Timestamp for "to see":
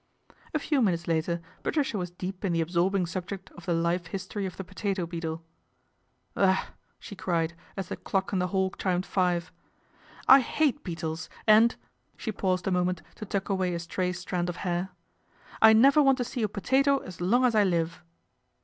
16.17-16.41